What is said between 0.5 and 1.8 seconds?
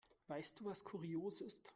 du, was kurios ist?